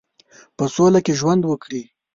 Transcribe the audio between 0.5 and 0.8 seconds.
په